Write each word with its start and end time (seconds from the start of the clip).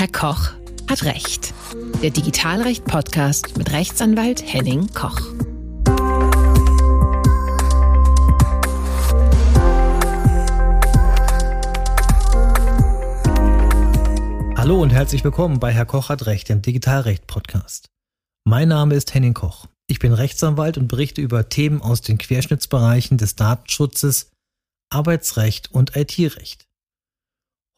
Herr 0.00 0.08
Koch 0.08 0.52
hat 0.88 1.04
Recht. 1.04 1.52
Der 2.02 2.08
Digitalrecht-Podcast 2.08 3.58
mit 3.58 3.70
Rechtsanwalt 3.70 4.42
Henning 4.50 4.88
Koch. 4.94 5.20
Hallo 14.56 14.80
und 14.80 14.88
herzlich 14.88 15.22
willkommen 15.22 15.60
bei 15.60 15.70
Herr 15.70 15.84
Koch 15.84 16.08
hat 16.08 16.24
Recht, 16.24 16.48
dem 16.48 16.62
Digitalrecht-Podcast. 16.62 17.90
Mein 18.44 18.68
Name 18.68 18.94
ist 18.94 19.12
Henning 19.12 19.34
Koch. 19.34 19.66
Ich 19.86 19.98
bin 19.98 20.14
Rechtsanwalt 20.14 20.78
und 20.78 20.88
berichte 20.88 21.20
über 21.20 21.50
Themen 21.50 21.82
aus 21.82 22.00
den 22.00 22.16
Querschnittsbereichen 22.16 23.18
des 23.18 23.36
Datenschutzes, 23.36 24.30
Arbeitsrecht 24.88 25.70
und 25.70 25.94
IT-Recht. 25.94 26.69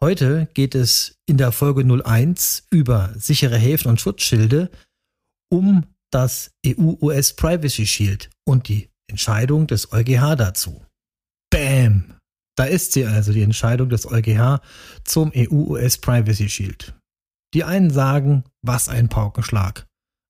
Heute 0.02 0.48
geht 0.52 0.74
es 0.74 1.16
in 1.26 1.36
der 1.36 1.52
Folge 1.52 1.84
01 1.84 2.66
über 2.72 3.14
sichere 3.14 3.56
Häfen 3.56 3.88
und 3.88 4.00
Schutzschilde 4.00 4.68
um 5.48 5.84
das 6.10 6.50
EU-US 6.66 7.34
Privacy 7.34 7.86
Shield 7.86 8.28
und 8.44 8.66
die 8.66 8.90
Entscheidung 9.08 9.68
des 9.68 9.92
EuGH 9.92 10.34
dazu. 10.34 10.84
Bam! 11.50 12.16
Da 12.56 12.64
ist 12.64 12.94
sie 12.94 13.06
also, 13.06 13.32
die 13.32 13.42
Entscheidung 13.42 13.90
des 13.90 14.10
EuGH 14.10 14.60
zum 15.04 15.30
EU-US 15.36 15.98
Privacy 15.98 16.48
Shield. 16.48 16.98
Die 17.54 17.62
einen 17.62 17.90
sagen, 17.90 18.42
was 18.60 18.88
ein 18.88 19.08
Paukenschlag, 19.08 19.86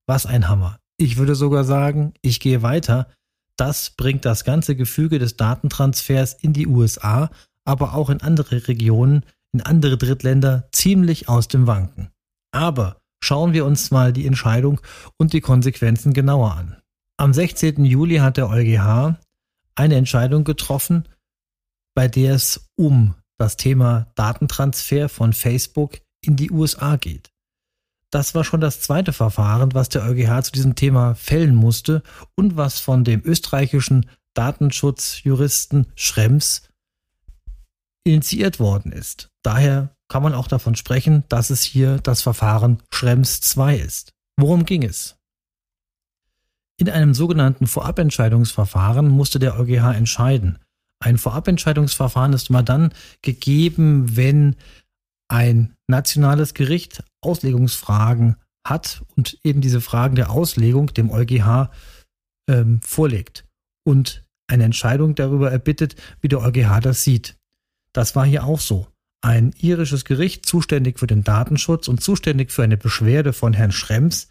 was 0.07 0.27
ein 0.27 0.51
Hammer. 0.51 0.81
Ich 0.99 1.17
würde 1.17 1.35
sogar 1.35 1.65
sagen, 1.65 2.13
ich 2.21 2.41
gehe 2.41 2.61
weiter. 2.61 3.11
Das 3.57 3.89
bringt 3.89 4.27
das 4.27 4.45
ganze 4.45 4.77
Gefüge 4.77 5.19
des 5.19 5.39
Datentransfers 5.39 6.35
in 6.35 6.53
die 6.53 6.67
USA, 6.67 7.31
aber 7.65 7.95
auch 7.95 8.11
in 8.11 8.21
andere 8.21 8.69
Regionen 8.69 9.25
andere 9.61 9.99
Drittländer 9.99 10.69
ziemlich 10.73 11.29
aus 11.29 11.49
dem 11.49 11.67
Wanken. 11.67 12.11
Aber 12.53 12.99
schauen 13.23 13.53
wir 13.53 13.65
uns 13.65 13.91
mal 13.91 14.13
die 14.13 14.27
Entscheidung 14.27 14.81
und 15.19 15.33
die 15.33 15.41
Konsequenzen 15.41 16.13
genauer 16.13 16.55
an. 16.55 16.77
Am 17.19 17.35
16. 17.35 17.85
Juli 17.85 18.17
hat 18.17 18.37
der 18.37 18.49
EuGH 18.49 19.19
eine 19.75 19.95
Entscheidung 19.97 20.45
getroffen, 20.45 21.09
bei 21.95 22.09
der 22.09 22.35
es 22.35 22.69
um 22.77 23.15
das 23.39 23.57
Thema 23.57 24.11
Datentransfer 24.15 25.09
von 25.09 25.33
Facebook 25.33 26.01
in 26.25 26.37
die 26.37 26.51
USA 26.51 26.97
geht. 26.97 27.31
Das 28.11 28.35
war 28.35 28.45
schon 28.45 28.61
das 28.61 28.81
zweite 28.81 29.13
Verfahren, 29.13 29.73
was 29.75 29.89
der 29.89 30.05
EuGH 30.05 30.45
zu 30.45 30.53
diesem 30.53 30.75
Thema 30.75 31.15
fällen 31.15 31.55
musste 31.55 32.03
und 32.37 32.57
was 32.57 32.79
von 32.79 33.05
dem 33.05 33.23
österreichischen 33.25 34.09
Datenschutzjuristen 34.35 35.87
Schrems 35.95 36.63
initiiert 38.05 38.59
worden 38.59 38.93
ist. 38.93 39.29
Daher 39.43 39.95
kann 40.09 40.23
man 40.23 40.35
auch 40.35 40.49
davon 40.49 40.77
sprechen, 40.77 41.25
dass 41.29 41.51
es 41.51 41.63
hier 41.63 41.99
das 41.99 42.23
Verfahren 42.23 42.83
Schrems 42.93 43.41
2 43.41 43.77
ist. 43.77 44.13
Worum 44.37 44.65
ging 44.65 44.83
es? 44.83 45.17
In 46.79 46.91
einem 46.91 47.15
sogenannten 47.15 47.67
Vorabentscheidungsverfahren 47.67 49.09
musste 49.09 49.39
der 49.39 49.59
EuGH 49.59 49.95
entscheiden. 49.95 50.59
Ein 51.01 51.19
Vorabentscheidungsverfahren 51.19 52.33
ist 52.33 52.51
immer 52.51 52.63
dann 52.63 52.93
gegeben, 53.23 54.17
wenn 54.17 54.57
ein 55.29 55.75
nationales 55.89 56.55
Gericht 56.55 57.03
Auslegungsfragen 57.23 58.37
hat 58.67 59.03
und 59.17 59.39
eben 59.45 59.61
diese 59.61 59.81
Fragen 59.81 60.15
der 60.15 60.31
Auslegung 60.31 60.89
dem 60.89 61.11
EuGH 61.11 61.71
ähm, 62.49 62.81
vorlegt 62.83 63.47
und 63.85 64.25
eine 64.49 64.65
Entscheidung 64.65 65.15
darüber 65.15 65.51
erbittet, 65.51 65.97
wie 66.21 66.29
der 66.29 66.41
EuGH 66.41 66.81
das 66.81 67.03
sieht. 67.03 67.37
Das 67.93 68.17
war 68.17 68.25
hier 68.27 68.45
auch 68.45 68.61
so. 68.61 68.89
Ein 69.21 69.53
irisches 69.59 70.05
Gericht, 70.05 70.47
zuständig 70.47 70.99
für 70.99 71.07
den 71.07 71.23
Datenschutz 71.23 71.89
und 71.89 72.03
zuständig 72.03 72.51
für 72.51 72.65
eine 72.65 72.77
Beschwerde 72.77 73.33
von 73.33 73.53
Herrn 73.53 73.73
Schrems, 73.73 74.29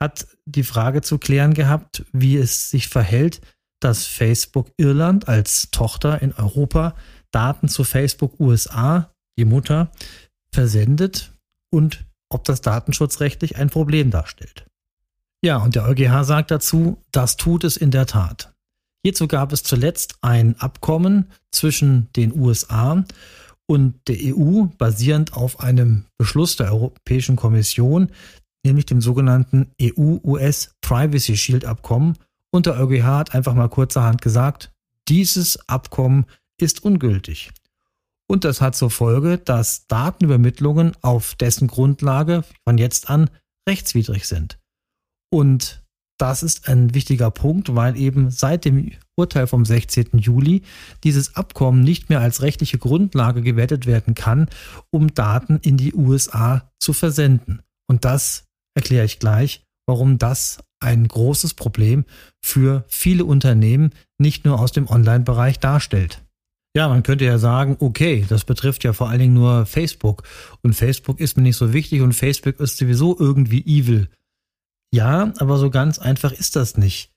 hat 0.00 0.28
die 0.46 0.62
Frage 0.62 1.02
zu 1.02 1.18
klären 1.18 1.54
gehabt, 1.54 2.04
wie 2.12 2.36
es 2.36 2.70
sich 2.70 2.88
verhält, 2.88 3.40
dass 3.80 4.06
Facebook 4.06 4.70
Irland 4.76 5.28
als 5.28 5.70
Tochter 5.70 6.22
in 6.22 6.32
Europa 6.32 6.94
Daten 7.30 7.68
zu 7.68 7.84
Facebook 7.84 8.38
USA, 8.40 9.12
die 9.38 9.44
Mutter, 9.44 9.90
versendet 10.52 11.32
und 11.70 12.06
ob 12.28 12.44
das 12.44 12.60
datenschutzrechtlich 12.60 13.56
ein 13.56 13.70
Problem 13.70 14.10
darstellt. 14.10 14.66
Ja, 15.42 15.56
und 15.56 15.74
der 15.74 15.86
EuGH 15.86 16.24
sagt 16.24 16.50
dazu, 16.50 17.02
das 17.12 17.36
tut 17.36 17.64
es 17.64 17.76
in 17.76 17.90
der 17.90 18.06
Tat. 18.06 18.52
Hierzu 19.02 19.28
gab 19.28 19.52
es 19.52 19.62
zuletzt 19.62 20.16
ein 20.20 20.58
Abkommen 20.60 21.30
zwischen 21.50 22.08
den 22.16 22.38
USA 22.38 23.04
und 23.66 23.94
der 24.08 24.16
EU 24.36 24.64
basierend 24.78 25.32
auf 25.34 25.60
einem 25.60 26.06
Beschluss 26.18 26.56
der 26.56 26.72
Europäischen 26.72 27.36
Kommission, 27.36 28.10
nämlich 28.64 28.86
dem 28.86 29.00
sogenannten 29.00 29.70
EU-US 29.80 30.74
Privacy 30.80 31.36
Shield 31.36 31.64
Abkommen. 31.64 32.16
Und 32.50 32.66
der 32.66 32.78
EuGH 32.78 33.04
hat 33.04 33.34
einfach 33.34 33.54
mal 33.54 33.68
kurzerhand 33.68 34.20
gesagt, 34.22 34.72
dieses 35.08 35.68
Abkommen 35.68 36.26
ist 36.58 36.84
ungültig. 36.84 37.52
Und 38.26 38.44
das 38.44 38.60
hat 38.60 38.76
zur 38.76 38.90
Folge, 38.90 39.38
dass 39.38 39.86
Datenübermittlungen 39.86 40.92
auf 41.00 41.34
dessen 41.36 41.68
Grundlage 41.68 42.44
von 42.64 42.76
jetzt 42.76 43.08
an 43.08 43.30
rechtswidrig 43.68 44.26
sind. 44.26 44.58
Und 45.30 45.79
das 46.20 46.42
ist 46.42 46.68
ein 46.68 46.94
wichtiger 46.94 47.30
Punkt, 47.30 47.74
weil 47.74 47.96
eben 47.96 48.30
seit 48.30 48.64
dem 48.64 48.92
Urteil 49.16 49.46
vom 49.46 49.64
16. 49.64 50.18
Juli 50.18 50.62
dieses 51.02 51.36
Abkommen 51.36 51.82
nicht 51.82 52.10
mehr 52.10 52.20
als 52.20 52.42
rechtliche 52.42 52.78
Grundlage 52.78 53.42
gewertet 53.42 53.86
werden 53.86 54.14
kann, 54.14 54.48
um 54.90 55.14
Daten 55.14 55.58
in 55.62 55.76
die 55.76 55.94
USA 55.94 56.70
zu 56.78 56.92
versenden. 56.92 57.62
Und 57.88 58.04
das 58.04 58.44
erkläre 58.74 59.06
ich 59.06 59.18
gleich, 59.18 59.64
warum 59.86 60.18
das 60.18 60.58
ein 60.78 61.08
großes 61.08 61.54
Problem 61.54 62.04
für 62.42 62.84
viele 62.88 63.24
Unternehmen 63.24 63.90
nicht 64.18 64.44
nur 64.44 64.60
aus 64.60 64.72
dem 64.72 64.88
Online-Bereich 64.88 65.58
darstellt. 65.58 66.22
Ja, 66.76 66.88
man 66.88 67.02
könnte 67.02 67.24
ja 67.24 67.38
sagen, 67.38 67.76
okay, 67.80 68.24
das 68.28 68.44
betrifft 68.44 68.84
ja 68.84 68.92
vor 68.92 69.08
allen 69.08 69.18
Dingen 69.18 69.34
nur 69.34 69.66
Facebook 69.66 70.22
und 70.62 70.74
Facebook 70.74 71.18
ist 71.18 71.36
mir 71.36 71.42
nicht 71.42 71.56
so 71.56 71.72
wichtig 71.72 72.00
und 72.02 72.12
Facebook 72.12 72.60
ist 72.60 72.76
sowieso 72.76 73.18
irgendwie 73.18 73.60
evil. 73.66 74.08
Ja, 74.92 75.32
aber 75.38 75.58
so 75.58 75.70
ganz 75.70 75.98
einfach 75.98 76.32
ist 76.32 76.56
das 76.56 76.76
nicht. 76.76 77.12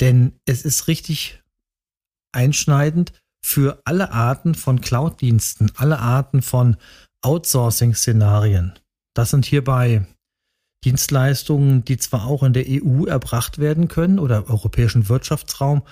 Denn 0.00 0.32
es 0.46 0.64
ist 0.64 0.88
richtig 0.88 1.42
einschneidend 2.32 3.12
für 3.44 3.80
alle 3.84 4.12
Arten 4.12 4.54
von 4.54 4.80
Cloud-Diensten, 4.80 5.72
alle 5.76 5.98
Arten 5.98 6.42
von 6.42 6.76
Outsourcing-Szenarien. 7.22 8.78
Das 9.14 9.30
sind 9.30 9.44
hierbei 9.44 10.06
Dienstleistungen, 10.84 11.84
die 11.84 11.98
zwar 11.98 12.26
auch 12.26 12.42
in 12.42 12.54
der 12.54 12.64
EU 12.66 13.04
erbracht 13.04 13.58
werden 13.58 13.88
können 13.88 14.18
oder 14.18 14.38
im 14.38 14.44
europäischen 14.44 15.08
Wirtschaftsraum, 15.08 15.82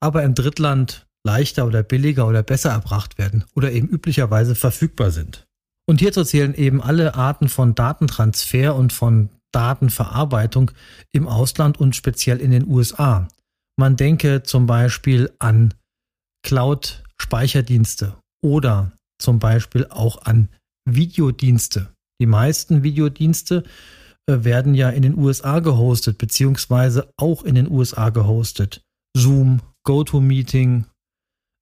aber 0.00 0.22
im 0.22 0.34
Drittland 0.34 1.06
leichter 1.26 1.66
oder 1.66 1.82
billiger 1.82 2.26
oder 2.26 2.42
besser 2.42 2.70
erbracht 2.70 3.16
werden 3.16 3.44
oder 3.54 3.72
eben 3.72 3.88
üblicherweise 3.88 4.54
verfügbar 4.54 5.10
sind. 5.10 5.46
Und 5.86 6.00
hierzu 6.00 6.24
zählen 6.24 6.54
eben 6.54 6.82
alle 6.82 7.14
Arten 7.14 7.48
von 7.48 7.74
Datentransfer 7.74 8.74
und 8.74 8.92
von 8.92 9.30
Datenverarbeitung 9.54 10.70
im 11.12 11.28
Ausland 11.28 11.78
und 11.78 11.94
speziell 11.96 12.40
in 12.40 12.50
den 12.50 12.66
USA. 12.66 13.28
Man 13.78 13.96
denke 13.96 14.42
zum 14.42 14.66
Beispiel 14.66 15.32
an 15.38 15.74
Cloud-Speicherdienste 16.44 18.16
oder 18.42 18.92
zum 19.18 19.38
Beispiel 19.38 19.86
auch 19.88 20.22
an 20.22 20.48
Videodienste. 20.88 21.92
Die 22.20 22.26
meisten 22.26 22.82
Videodienste 22.82 23.64
äh, 24.26 24.44
werden 24.44 24.74
ja 24.74 24.90
in 24.90 25.02
den 25.02 25.16
USA 25.16 25.60
gehostet, 25.60 26.18
beziehungsweise 26.18 27.10
auch 27.16 27.42
in 27.42 27.54
den 27.54 27.70
USA 27.70 28.10
gehostet. 28.10 28.82
Zoom, 29.16 29.60
GoToMeeting, 29.84 30.86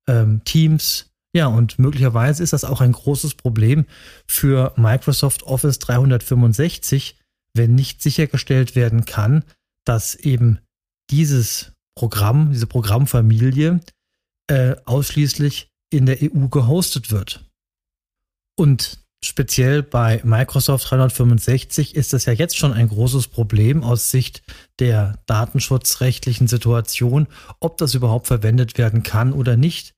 ähm, 0.08 0.42
Teams. 0.44 1.10
Ja, 1.34 1.46
und 1.46 1.78
möglicherweise 1.78 2.42
ist 2.42 2.52
das 2.52 2.64
auch 2.64 2.80
ein 2.80 2.92
großes 2.92 3.34
Problem 3.36 3.86
für 4.26 4.74
Microsoft 4.76 5.44
Office 5.44 5.78
365, 5.78 7.16
wenn 7.54 7.74
nicht 7.74 8.02
sichergestellt 8.02 8.74
werden 8.74 9.04
kann, 9.04 9.44
dass 9.84 10.14
eben 10.14 10.58
dieses 11.10 11.72
Programm, 11.94 12.52
diese 12.52 12.66
Programmfamilie 12.66 13.80
äh, 14.48 14.76
ausschließlich 14.84 15.68
in 15.90 16.06
der 16.06 16.18
EU 16.22 16.48
gehostet 16.48 17.10
wird. 17.10 17.44
Und 18.56 18.98
speziell 19.22 19.82
bei 19.82 20.20
Microsoft 20.24 20.90
365 20.90 21.94
ist 21.94 22.12
das 22.12 22.24
ja 22.24 22.32
jetzt 22.32 22.56
schon 22.56 22.72
ein 22.72 22.88
großes 22.88 23.28
Problem 23.28 23.82
aus 23.84 24.10
Sicht 24.10 24.42
der 24.78 25.18
datenschutzrechtlichen 25.26 26.48
Situation, 26.48 27.26
ob 27.60 27.76
das 27.76 27.94
überhaupt 27.94 28.26
verwendet 28.26 28.78
werden 28.78 29.02
kann 29.02 29.32
oder 29.32 29.56
nicht, 29.56 29.94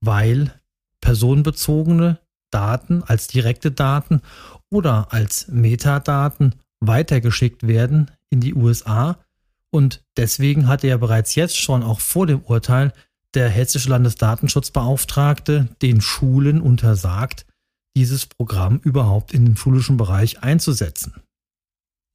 weil 0.00 0.52
personenbezogene 1.00 2.18
Daten 2.50 3.02
als 3.04 3.28
direkte 3.28 3.70
Daten 3.70 4.22
oder 4.70 5.12
als 5.12 5.48
Metadaten 5.48 6.56
weitergeschickt 6.80 7.66
werden 7.66 8.10
in 8.30 8.40
die 8.40 8.54
USA. 8.54 9.18
Und 9.70 10.02
deswegen 10.16 10.66
hatte 10.66 10.88
ja 10.88 10.96
bereits 10.96 11.34
jetzt 11.34 11.56
schon 11.56 11.82
auch 11.82 12.00
vor 12.00 12.26
dem 12.26 12.40
Urteil 12.40 12.92
der 13.34 13.48
hessische 13.48 13.90
Landesdatenschutzbeauftragte 13.90 15.68
den 15.82 16.00
Schulen 16.00 16.60
untersagt, 16.60 17.46
dieses 17.96 18.26
Programm 18.26 18.80
überhaupt 18.82 19.32
in 19.32 19.44
den 19.44 19.56
schulischen 19.56 19.96
Bereich 19.96 20.42
einzusetzen. 20.42 21.14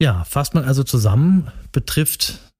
Ja, 0.01 0.25
fasst 0.25 0.53
man 0.53 0.65
also 0.65 0.83
zusammen, 0.83 1.51
betrifft 1.71 2.53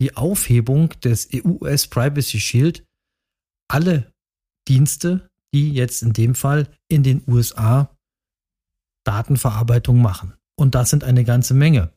die 0.00 0.16
Aufhebung 0.16 0.88
des 1.00 1.28
EU-US 1.32 1.86
Privacy 1.86 2.40
Shield 2.40 2.84
alle 3.68 4.12
Dienste, 4.66 5.30
die 5.54 5.72
jetzt 5.72 6.02
in 6.02 6.12
dem 6.12 6.34
Fall 6.34 6.68
in 6.88 7.02
den 7.02 7.22
USA 7.26 7.94
Datenverarbeitung 9.04 10.00
machen. 10.00 10.34
Und 10.60 10.74
das 10.74 10.90
sind 10.90 11.04
eine 11.04 11.24
ganze 11.24 11.54
Menge. 11.54 11.90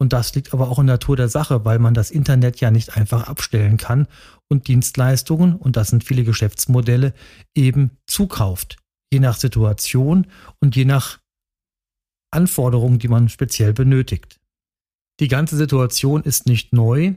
Und 0.00 0.12
das 0.12 0.34
liegt 0.34 0.52
aber 0.52 0.68
auch 0.68 0.80
in 0.80 0.88
der 0.88 0.94
Natur 0.94 1.14
der 1.14 1.28
Sache, 1.28 1.64
weil 1.64 1.78
man 1.78 1.94
das 1.94 2.10
Internet 2.10 2.58
ja 2.58 2.72
nicht 2.72 2.96
einfach 2.96 3.28
abstellen 3.28 3.76
kann 3.76 4.08
und 4.50 4.66
Dienstleistungen, 4.66 5.54
und 5.54 5.76
das 5.76 5.90
sind 5.90 6.02
viele 6.02 6.24
Geschäftsmodelle, 6.24 7.14
eben 7.54 7.92
zukauft. 8.08 8.78
Je 9.12 9.20
nach 9.20 9.36
Situation 9.36 10.26
und 10.58 10.74
je 10.74 10.84
nach 10.84 11.20
Anforderungen, 12.32 12.98
die 12.98 13.06
man 13.06 13.28
speziell 13.28 13.72
benötigt. 13.72 14.40
Die 15.20 15.28
ganze 15.28 15.56
Situation 15.56 16.24
ist 16.24 16.46
nicht 16.46 16.72
neu, 16.72 17.14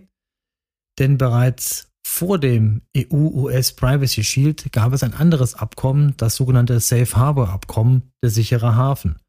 denn 0.99 1.17
bereits 1.17 1.91
vor 2.05 2.37
dem 2.37 2.83
EU-US 2.95 3.73
Privacy 3.73 4.23
Shield 4.23 4.71
gab 4.71 4.93
es 4.93 5.01
ein 5.01 5.15
anderes 5.15 5.55
Abkommen, 5.55 6.15
das 6.17 6.35
sogenannte 6.35 6.79
Safe 6.79 7.15
Harbor 7.15 7.49
Abkommen, 7.49 8.11
der 8.21 8.29
sichere 8.29 8.75
Hafen. 8.75 9.19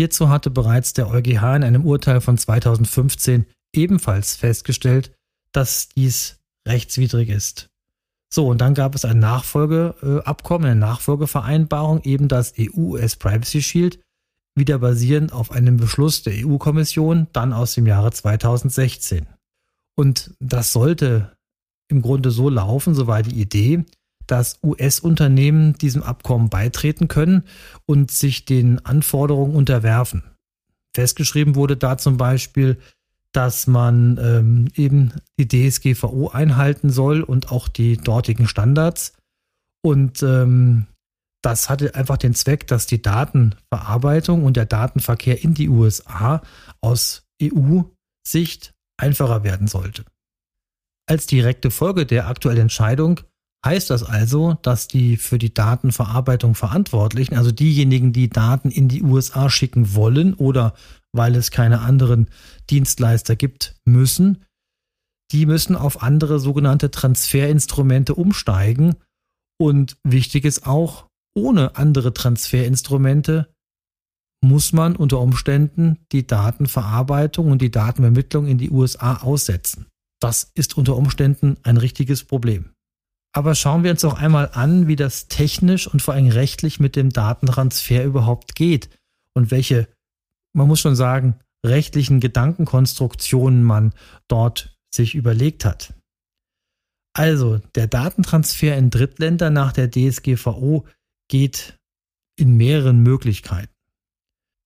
Hierzu 0.00 0.30
hatte 0.30 0.48
bereits 0.48 0.94
der 0.94 1.10
EuGH 1.10 1.56
in 1.56 1.62
einem 1.62 1.84
Urteil 1.84 2.22
von 2.22 2.38
2015 2.38 3.44
ebenfalls 3.74 4.34
festgestellt, 4.34 5.14
dass 5.52 5.90
dies 5.90 6.38
rechtswidrig 6.66 7.28
ist. 7.28 7.68
So, 8.32 8.48
und 8.48 8.62
dann 8.62 8.72
gab 8.72 8.94
es 8.94 9.04
ein 9.04 9.18
Nachfolgeabkommen, 9.18 10.70
eine 10.70 10.80
Nachfolgevereinbarung, 10.80 12.00
eben 12.04 12.28
das 12.28 12.54
EU-US 12.58 13.16
Privacy 13.16 13.60
Shield, 13.60 14.00
wieder 14.56 14.78
basierend 14.78 15.34
auf 15.34 15.50
einem 15.50 15.76
Beschluss 15.76 16.22
der 16.22 16.46
EU-Kommission, 16.46 17.26
dann 17.34 17.52
aus 17.52 17.74
dem 17.74 17.86
Jahre 17.86 18.10
2016. 18.10 19.26
Und 19.98 20.34
das 20.40 20.72
sollte 20.72 21.36
im 21.90 22.00
Grunde 22.00 22.30
so 22.30 22.48
laufen, 22.48 22.94
so 22.94 23.06
war 23.06 23.22
die 23.22 23.38
Idee, 23.38 23.84
dass 24.30 24.60
US-Unternehmen 24.62 25.74
diesem 25.74 26.02
Abkommen 26.02 26.50
beitreten 26.50 27.08
können 27.08 27.42
und 27.86 28.12
sich 28.12 28.44
den 28.44 28.84
Anforderungen 28.84 29.56
unterwerfen. 29.56 30.22
Festgeschrieben 30.94 31.56
wurde 31.56 31.76
da 31.76 31.98
zum 31.98 32.16
Beispiel, 32.16 32.78
dass 33.32 33.66
man 33.66 34.18
ähm, 34.22 34.68
eben 34.74 35.12
die 35.38 35.48
DSGVO 35.48 36.28
einhalten 36.28 36.90
soll 36.90 37.22
und 37.22 37.50
auch 37.50 37.68
die 37.68 37.96
dortigen 37.96 38.46
Standards. 38.46 39.14
Und 39.82 40.22
ähm, 40.22 40.86
das 41.42 41.68
hatte 41.68 41.94
einfach 41.94 42.16
den 42.16 42.34
Zweck, 42.34 42.66
dass 42.66 42.86
die 42.86 43.02
Datenverarbeitung 43.02 44.44
und 44.44 44.56
der 44.56 44.66
Datenverkehr 44.66 45.42
in 45.42 45.54
die 45.54 45.68
USA 45.68 46.42
aus 46.80 47.24
EU-Sicht 47.42 48.74
einfacher 48.96 49.42
werden 49.42 49.66
sollte. 49.66 50.04
Als 51.08 51.26
direkte 51.26 51.70
Folge 51.70 52.06
der 52.06 52.28
aktuellen 52.28 52.62
Entscheidung 52.62 53.20
heißt 53.64 53.90
das 53.90 54.02
also, 54.02 54.54
dass 54.62 54.88
die 54.88 55.16
für 55.16 55.38
die 55.38 55.52
Datenverarbeitung 55.52 56.54
Verantwortlichen, 56.54 57.36
also 57.36 57.50
diejenigen, 57.50 58.12
die 58.12 58.30
Daten 58.30 58.70
in 58.70 58.88
die 58.88 59.02
USA 59.02 59.50
schicken 59.50 59.94
wollen 59.94 60.34
oder 60.34 60.74
weil 61.12 61.34
es 61.34 61.50
keine 61.50 61.80
anderen 61.80 62.28
Dienstleister 62.70 63.36
gibt, 63.36 63.76
müssen, 63.84 64.44
die 65.32 65.46
müssen 65.46 65.76
auf 65.76 66.02
andere 66.02 66.40
sogenannte 66.40 66.90
Transferinstrumente 66.90 68.14
umsteigen. 68.14 68.96
Und 69.58 69.96
wichtig 70.04 70.44
ist 70.44 70.66
auch, 70.66 71.06
ohne 71.36 71.76
andere 71.76 72.12
Transferinstrumente 72.12 73.52
muss 74.42 74.72
man 74.72 74.96
unter 74.96 75.20
Umständen 75.20 75.98
die 76.12 76.26
Datenverarbeitung 76.26 77.50
und 77.50 77.60
die 77.60 77.70
Datenvermittlung 77.70 78.46
in 78.46 78.58
die 78.58 78.70
USA 78.70 79.16
aussetzen. 79.18 79.86
Das 80.20 80.50
ist 80.54 80.76
unter 80.76 80.96
Umständen 80.96 81.58
ein 81.62 81.76
richtiges 81.76 82.24
Problem. 82.24 82.70
Aber 83.32 83.54
schauen 83.54 83.84
wir 83.84 83.92
uns 83.92 84.04
auch 84.04 84.14
einmal 84.14 84.50
an, 84.54 84.88
wie 84.88 84.96
das 84.96 85.28
technisch 85.28 85.86
und 85.86 86.02
vor 86.02 86.14
allem 86.14 86.28
rechtlich 86.28 86.80
mit 86.80 86.96
dem 86.96 87.10
Datentransfer 87.10 88.04
überhaupt 88.04 88.54
geht 88.56 88.90
und 89.34 89.50
welche, 89.50 89.88
man 90.52 90.66
muss 90.66 90.80
schon 90.80 90.96
sagen, 90.96 91.38
rechtlichen 91.64 92.20
Gedankenkonstruktionen 92.20 93.62
man 93.62 93.92
dort 94.28 94.76
sich 94.92 95.14
überlegt 95.14 95.64
hat. 95.64 95.94
Also, 97.12 97.58
der 97.74 97.86
Datentransfer 97.86 98.76
in 98.76 98.90
Drittländer 98.90 99.50
nach 99.50 99.72
der 99.72 99.90
DSGVO 99.90 100.86
geht 101.28 101.78
in 102.36 102.56
mehreren 102.56 103.02
Möglichkeiten. 103.02 103.72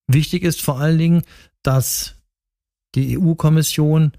Wichtig 0.06 0.42
ist 0.42 0.62
vor 0.62 0.78
allen 0.78 0.98
Dingen, 0.98 1.22
dass 1.62 2.22
die 2.94 3.18
EU-Kommission 3.18 4.12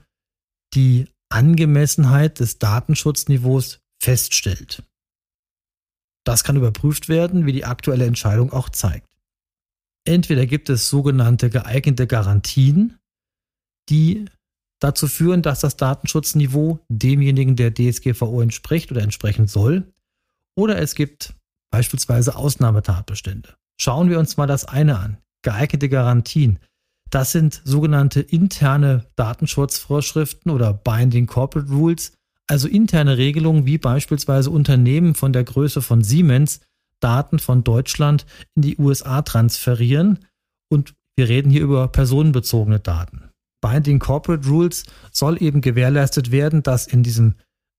die 0.73 1.07
Angemessenheit 1.29 2.39
des 2.39 2.59
Datenschutzniveaus 2.59 3.79
feststellt. 4.01 4.83
Das 6.25 6.43
kann 6.43 6.55
überprüft 6.55 7.07
werden, 7.07 7.45
wie 7.45 7.53
die 7.53 7.65
aktuelle 7.65 8.05
Entscheidung 8.05 8.51
auch 8.51 8.69
zeigt. 8.69 9.07
Entweder 10.07 10.45
gibt 10.45 10.69
es 10.69 10.89
sogenannte 10.89 11.49
geeignete 11.49 12.07
Garantien, 12.07 12.97
die 13.89 14.25
dazu 14.79 15.07
führen, 15.07 15.41
dass 15.41 15.61
das 15.61 15.77
Datenschutzniveau 15.77 16.79
demjenigen 16.89 17.55
der 17.55 17.73
DSGVO 17.73 18.41
entspricht 18.41 18.91
oder 18.91 19.01
entsprechen 19.01 19.47
soll, 19.47 19.91
oder 20.57 20.79
es 20.79 20.95
gibt 20.95 21.35
beispielsweise 21.71 22.35
Ausnahmetatbestände. 22.35 23.55
Schauen 23.79 24.09
wir 24.09 24.19
uns 24.19 24.37
mal 24.37 24.47
das 24.47 24.65
eine 24.65 24.97
an. 24.97 25.17
Geeignete 25.43 25.89
Garantien. 25.89 26.59
Das 27.09 27.31
sind 27.31 27.61
sogenannte 27.65 28.21
interne 28.21 29.05
Datenschutzvorschriften 29.15 30.51
oder 30.51 30.73
Binding 30.73 31.27
Corporate 31.27 31.69
Rules, 31.71 32.13
also 32.47 32.67
interne 32.67 33.17
Regelungen, 33.17 33.65
wie 33.65 33.77
beispielsweise 33.77 34.49
Unternehmen 34.49 35.15
von 35.15 35.33
der 35.33 35.43
Größe 35.43 35.81
von 35.81 36.03
Siemens 36.03 36.61
Daten 36.99 37.39
von 37.39 37.63
Deutschland 37.63 38.25
in 38.55 38.61
die 38.61 38.77
USA 38.77 39.21
transferieren. 39.21 40.19
Und 40.71 40.93
wir 41.15 41.29
reden 41.29 41.49
hier 41.49 41.61
über 41.61 41.87
personenbezogene 41.87 42.79
Daten. 42.79 43.29
Binding 43.61 43.99
Corporate 43.99 44.47
Rules 44.47 44.85
soll 45.11 45.41
eben 45.41 45.61
gewährleistet 45.61 46.31
werden, 46.31 46.63
dass 46.63 46.87
in 46.87 47.03
diesem 47.03 47.35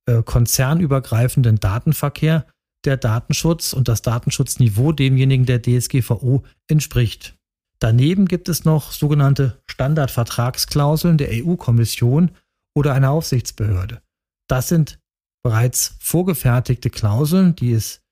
äh, 0.08 0.22
konzernübergreifenden 0.22 1.56
Datenverkehr 1.56 2.46
der 2.84 2.96
Datenschutz 2.96 3.72
und 3.72 3.88
das 3.88 4.02
Datenschutzniveau 4.02 4.92
demjenigen 4.92 5.46
der 5.46 5.60
DSGVO 5.62 6.44
entspricht. 6.68 7.36
Daneben 7.78 8.26
gibt 8.26 8.48
es 8.48 8.64
noch 8.64 8.92
sogenannte 8.92 9.60
Standardvertragsklauseln 9.66 11.18
der 11.18 11.28
EU-Kommission 11.32 12.30
oder 12.74 12.94
einer 12.94 13.10
Aufsichtsbehörde. 13.10 14.00
Das 14.48 14.68
sind 14.68 14.98
bereits 15.42 15.96
vorgefertigte 16.00 16.90
Klauseln, 16.90 17.54
die 17.56 17.72
es 17.72 18.02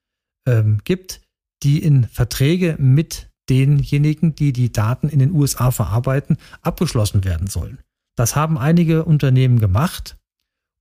ähm, 0.46 0.80
gibt, 0.84 1.20
die 1.62 1.82
in 1.82 2.04
Verträge 2.04 2.76
mit 2.78 3.30
denjenigen, 3.48 4.34
die 4.34 4.52
die 4.52 4.72
Daten 4.72 5.08
in 5.08 5.18
den 5.18 5.32
USA 5.32 5.70
verarbeiten, 5.70 6.38
abgeschlossen 6.62 7.24
werden 7.24 7.48
sollen. 7.48 7.80
Das 8.16 8.36
haben 8.36 8.58
einige 8.58 9.04
Unternehmen 9.04 9.58
gemacht 9.58 10.16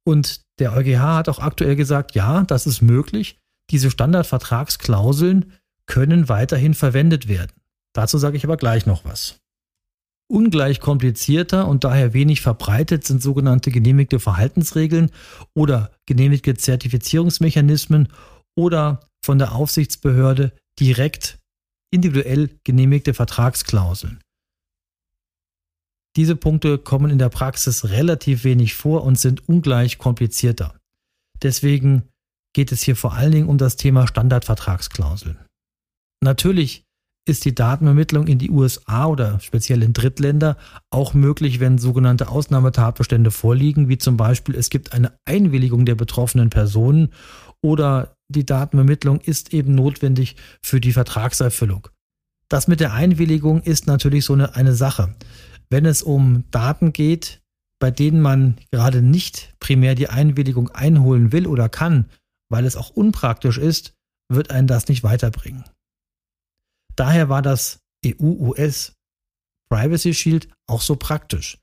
und 0.06 0.42
der 0.60 0.74
EuGH 0.74 1.00
hat 1.00 1.30
auch 1.30 1.40
aktuell 1.40 1.76
gesagt, 1.76 2.14
ja, 2.14 2.44
das 2.44 2.68
ist 2.68 2.82
möglich. 2.82 3.40
Diese 3.72 3.90
Standardvertragsklauseln 3.90 5.54
können 5.88 6.30
weiterhin 6.30 6.74
verwendet 6.74 7.28
werden. 7.28 7.54
Dazu 7.94 8.18
sage 8.18 8.38
ich 8.38 8.44
aber 8.44 8.58
gleich 8.58 8.86
noch 8.86 9.06
was. 9.06 9.40
Ungleich 10.28 10.80
komplizierter 10.80 11.68
und 11.68 11.84
daher 11.84 12.14
wenig 12.14 12.42
verbreitet 12.42 13.06
sind 13.06 13.22
sogenannte 13.22 13.72
genehmigte 13.72 14.20
Verhaltensregeln 14.20 15.12
oder 15.54 15.92
genehmigte 16.06 16.56
Zertifizierungsmechanismen 16.56 18.08
oder 18.56 19.02
von 19.22 19.38
der 19.38 19.54
Aufsichtsbehörde 19.54 20.54
direkt 20.80 21.40
individuell 21.92 22.50
genehmigte 22.64 23.14
Vertragsklauseln. 23.14 24.20
Diese 26.16 26.36
Punkte 26.36 26.78
kommen 26.78 27.10
in 27.10 27.18
der 27.18 27.30
Praxis 27.30 27.90
relativ 27.90 28.44
wenig 28.44 28.76
vor 28.76 29.04
und 29.04 29.20
sind 29.20 29.48
ungleich 29.48 29.98
komplizierter. 29.98 30.76
Deswegen 31.42 32.04
geht 32.54 32.72
es 32.72 32.84
hier 32.84 32.96
vor 32.96 33.14
allen 33.14 33.32
Dingen 33.32 33.50
um 33.50 33.58
das 33.58 33.76
Thema 33.76 34.08
Standardvertragsklauseln. 34.08 35.40
Natürlich 36.22 36.86
ist 37.26 37.46
die 37.46 37.56
Datenvermittlung 37.56 38.28
in 38.28 38.38
die 38.38 38.50
USA 38.50 39.08
oder 39.08 39.40
speziell 39.40 39.82
in 39.82 39.94
Drittländer 39.94 40.58
auch 40.90 41.14
möglich, 41.14 41.60
wenn 41.60 41.78
sogenannte 41.78 42.28
Ausnahmetatbestände 42.28 43.32
vorliegen, 43.32 43.88
wie 43.88 43.98
zum 43.98 44.18
Beispiel 44.18 44.56
es 44.56 44.70
gibt 44.70 44.94
eine 44.94 45.14
Einwilligung 45.26 45.86
der 45.86 45.96
betroffenen 45.96 46.50
Personen 46.50 47.14
oder 47.62 48.16
die 48.28 48.46
Datenvermittlung 48.46 49.22
ist 49.22 49.54
eben 49.54 49.76
notwendig 49.76 50.36
für 50.62 50.82
die 50.82 50.92
Vertragserfüllung. 50.92 51.88
Das 52.50 52.68
mit 52.68 52.80
der 52.80 52.94
Einwilligung 52.94 53.62
ist 53.62 53.88
natürlich 53.88 54.26
so 54.26 54.34
eine, 54.34 54.56
eine 54.56 54.74
Sache. 54.74 55.16
Wenn 55.70 55.86
es 55.86 56.04
um 56.04 56.44
Daten 56.52 56.94
geht, 56.94 57.42
bei 57.80 57.90
denen 57.90 58.22
man 58.22 58.58
gerade 58.72 59.02
nicht 59.02 59.56
primär 59.60 59.96
die 59.96 60.10
Einwilligung 60.10 60.70
einholen 60.70 61.32
will 61.32 61.48
oder 61.48 61.70
kann, 61.70 62.10
weil 62.50 62.66
es 62.66 62.76
auch 62.76 62.90
unpraktisch 62.90 63.58
ist, 63.58 63.94
wird 64.30 64.52
einen 64.52 64.68
das 64.68 64.88
nicht 64.88 65.04
weiterbringen. 65.04 65.64
Daher 66.96 67.30
war 67.30 67.42
das 67.42 67.80
EU-US 68.06 68.94
Privacy 69.70 70.14
Shield 70.14 70.50
auch 70.68 70.82
so 70.82 70.96
praktisch, 70.96 71.58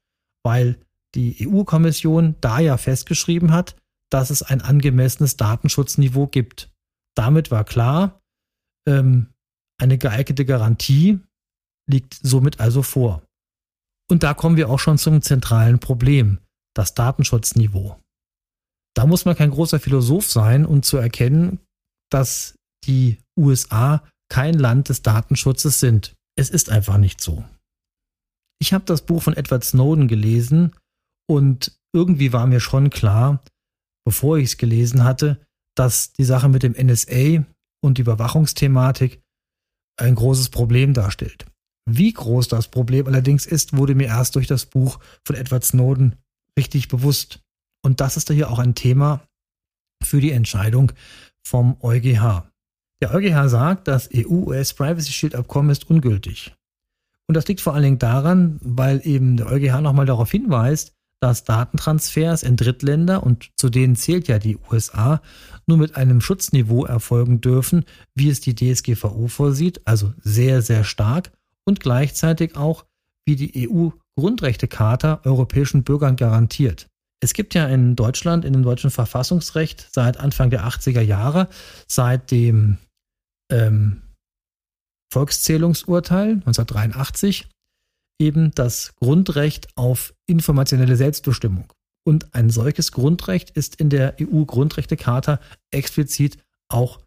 weil 0.45 0.81
die 1.15 1.47
EU-Kommission 1.47 2.37
da 2.41 2.59
ja 2.59 2.77
festgeschrieben 2.77 3.53
hat, 3.53 3.77
dass 4.11 4.31
es 4.31 4.43
ein 4.43 4.61
angemessenes 4.61 5.37
Datenschutzniveau 5.37 6.27
gibt. 6.27 6.71
Damit 7.17 7.51
war 7.51 7.65
klar, 7.65 8.21
ähm, 8.89 9.33
eine 9.81 9.99
geeignete 9.99 10.45
Garantie 10.45 11.21
liegt 11.89 12.19
somit 12.23 12.61
also 12.61 12.83
vor. 12.83 13.23
Und 14.11 14.23
da 14.23 14.35
kommen 14.35 14.57
wir 14.57 14.69
auch 14.71 14.79
schon 14.79 14.99
zum 14.99 15.23
zentralen 15.23 15.79
Problem, 15.79 16.39
das 16.75 16.95
Datenschutzniveau. 16.95 18.01
Da 18.95 19.07
muss 19.07 19.25
man 19.25 19.37
kein 19.37 19.51
großer 19.51 19.79
Philosoph 19.79 20.29
sein, 20.31 20.67
um 20.67 20.83
zu 20.83 20.97
erkennen, 20.97 21.61
dass 22.11 22.57
die 22.85 23.19
USA 23.39 24.05
kein 24.31 24.55
Land 24.55 24.89
des 24.89 25.03
Datenschutzes 25.03 25.81
sind. 25.81 26.15
Es 26.37 26.49
ist 26.49 26.71
einfach 26.71 26.97
nicht 26.97 27.21
so. 27.21 27.45
Ich 28.61 28.73
habe 28.73 28.85
das 28.87 29.03
Buch 29.03 29.23
von 29.23 29.37
Edward 29.37 29.65
Snowden 29.65 30.09
gelesen 30.09 30.75
und 31.29 31.79
irgendwie 31.93 32.33
war 32.33 32.47
mir 32.47 32.61
schon 32.61 32.91
klar, 32.91 33.43
bevor 34.07 34.39
ich 34.39 34.45
es 34.45 34.57
gelesen 34.57 35.05
hatte, 35.05 35.45
dass 35.77 36.13
die 36.13 36.25
Sache 36.25 36.49
mit 36.49 36.63
dem 36.63 36.73
NSA 36.73 37.45
und 37.83 37.99
die 37.99 38.03
Überwachungsthematik 38.03 39.23
ein 39.99 40.15
großes 40.15 40.51
Problem 40.51 40.95
darstellt. 40.95 41.47
Wie 41.89 42.13
groß 42.13 42.49
das 42.49 42.69
Problem 42.69 43.07
allerdings 43.07 43.47
ist, 43.47 43.77
wurde 43.77 43.95
mir 43.95 44.09
erst 44.09 44.37
durch 44.37 44.47
das 44.47 44.67
Buch 44.67 45.01
von 45.25 45.37
Edward 45.37 45.65
Snowden 45.65 46.17
richtig 46.59 46.89
bewusst. 46.89 47.41
Und 47.83 48.01
das 48.01 48.17
ist 48.17 48.31
hier 48.31 48.51
auch 48.51 48.59
ein 48.59 48.75
Thema 48.75 49.27
für 50.03 50.21
die 50.21 50.33
Entscheidung 50.33 50.93
vom 51.43 51.77
EuGH. 51.81 52.50
Der 53.03 53.15
EuGH 53.15 53.49
sagt, 53.49 53.89
das 53.89 54.11
EU-US 54.15 54.75
Privacy 54.75 55.13
Shield 55.13 55.35
Abkommen 55.35 55.71
ist 55.71 55.89
ungültig. 55.89 56.55
Und 57.27 57.35
das 57.35 57.47
liegt 57.49 57.61
vor 57.61 57.75
allen 57.75 57.85
Dingen 57.85 57.99
daran, 57.99 58.59
weil 58.63 59.01
eben 59.05 59.37
der 59.37 59.47
EuGH 59.47 59.81
nochmal 59.81 60.07
darauf 60.07 60.31
hinweist, 60.31 60.93
dass 61.21 61.45
Datentransfers 61.45 62.43
in 62.43 62.57
Drittländer, 62.57 63.23
und 63.23 63.51
zu 63.57 63.69
denen 63.69 63.95
zählt 63.95 64.27
ja 64.29 64.39
die 64.39 64.59
USA, 64.71 65.21
nur 65.67 65.79
mit 65.79 65.97
einem 65.97 66.21
Schutzniveau 66.21 66.85
erfolgen 66.85 67.41
dürfen, 67.41 67.85
wie 68.15 68.31
es 68.31 68.41
die 68.41 68.55
DSGVO 68.55 69.29
vorsieht, 69.29 69.87
also 69.87 70.13
sehr, 70.19 70.63
sehr 70.63 70.85
stark 70.85 71.31
und 71.65 71.81
gleichzeitig 71.81 72.57
auch, 72.57 72.85
wie 73.27 73.37
die 73.37 73.69
EU-Grundrechtecharta 73.69 75.21
europäischen 75.25 75.85
Bürgern 75.85 76.17
garantiert. 76.17 76.87
Es 77.23 77.35
gibt 77.35 77.55
ja 77.55 77.67
in 77.67 77.97
Deutschland, 77.97 78.47
in 78.47 78.55
dem 78.55 78.63
deutschen 78.63 78.91
Verfassungsrecht 78.91 79.89
seit 79.93 80.19
Anfang 80.19 80.49
der 80.49 80.67
80er 80.67 81.03
Jahre, 81.03 81.49
seit 81.87 82.31
dem 82.31 82.79
ähm, 83.51 84.03
Volkszählungsurteil 85.13 86.35
1983 86.35 87.49
eben 88.21 88.53
das 88.55 88.95
Grundrecht 88.97 89.69
auf 89.77 90.15
informationelle 90.27 90.97
Selbstbestimmung. 90.97 91.73
Und 92.07 92.35
ein 92.35 92.51
solches 92.51 92.93
Grundrecht 92.93 93.51
ist 93.51 93.77
in 93.77 93.91
der 93.91 94.17
EU-Grundrechtecharta 94.21 95.41
explizit 95.71 96.39
auch 96.69 97.01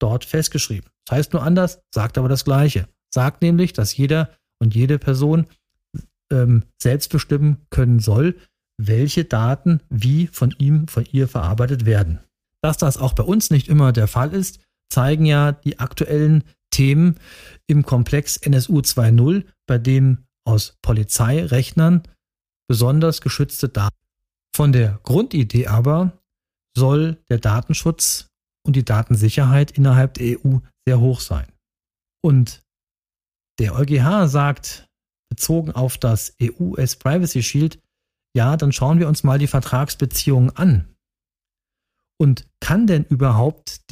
dort 0.00 0.24
festgeschrieben. 0.24 0.90
Das 1.06 1.18
heißt 1.18 1.32
nur 1.32 1.42
anders, 1.42 1.80
sagt 1.92 2.18
aber 2.18 2.28
das 2.28 2.44
Gleiche. 2.44 2.88
Sagt 3.12 3.42
nämlich, 3.42 3.72
dass 3.72 3.96
jeder 3.96 4.30
und 4.60 4.74
jede 4.74 4.98
Person 4.98 5.46
ähm, 6.30 6.64
selbst 6.80 7.10
bestimmen 7.10 7.66
können 7.70 8.00
soll, 8.00 8.36
welche 8.80 9.24
Daten 9.24 9.80
wie 9.88 10.28
von 10.28 10.54
ihm, 10.58 10.86
von 10.88 11.04
ihr 11.10 11.28
verarbeitet 11.28 11.84
werden. 11.84 12.20
Dass 12.62 12.76
das 12.76 12.96
auch 12.96 13.12
bei 13.12 13.22
uns 13.22 13.50
nicht 13.50 13.68
immer 13.68 13.92
der 13.92 14.08
Fall 14.08 14.34
ist, 14.34 14.60
zeigen 14.88 15.26
ja 15.26 15.52
die 15.52 15.78
aktuellen 15.78 16.44
Themen 16.70 17.18
im 17.66 17.84
Komplex 17.84 18.36
NSU 18.36 18.80
2.0, 18.80 19.44
bei 19.66 19.78
dem 19.78 20.26
aus 20.44 20.78
Polizeirechnern 20.82 22.02
besonders 22.68 23.20
geschützte 23.20 23.68
Daten. 23.68 23.96
Von 24.54 24.72
der 24.72 25.00
Grundidee 25.02 25.66
aber 25.66 26.18
soll 26.76 27.18
der 27.28 27.38
Datenschutz 27.38 28.28
und 28.66 28.76
die 28.76 28.84
Datensicherheit 28.84 29.70
innerhalb 29.72 30.14
der 30.14 30.38
EU 30.38 30.58
sehr 30.86 31.00
hoch 31.00 31.20
sein. 31.20 31.46
Und 32.22 32.62
der 33.58 33.74
EuGH 33.74 34.28
sagt, 34.28 34.88
bezogen 35.28 35.72
auf 35.72 35.98
das 35.98 36.34
EU-US 36.40 36.96
Privacy 36.96 37.42
Shield, 37.42 37.80
ja, 38.34 38.56
dann 38.56 38.72
schauen 38.72 38.98
wir 38.98 39.08
uns 39.08 39.24
mal 39.24 39.38
die 39.38 39.46
Vertragsbeziehungen 39.46 40.54
an. 40.56 40.94
Und 42.18 42.48
kann 42.60 42.86
denn 42.86 43.04
überhaupt 43.04 43.90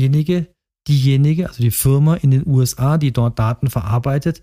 derjenige, 0.00 0.54
diejenige, 0.88 1.48
also 1.48 1.62
die 1.62 1.70
Firma 1.70 2.14
in 2.14 2.30
den 2.30 2.46
USA, 2.46 2.98
die 2.98 3.12
dort 3.12 3.38
Daten 3.38 3.68
verarbeitet, 3.68 4.42